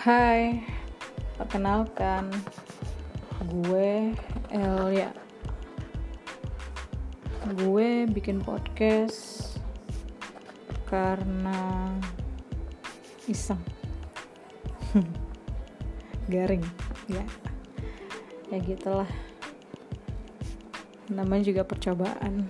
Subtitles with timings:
[0.00, 0.64] Hai,
[1.36, 2.32] perkenalkan
[3.52, 4.16] gue
[4.48, 5.12] Elia.
[7.60, 9.60] Gue bikin podcast
[10.88, 11.92] karena
[13.28, 13.60] iseng,
[16.32, 16.64] garing,
[17.04, 17.28] ya,
[18.48, 19.10] ya gitulah.
[21.12, 22.48] Namanya juga percobaan.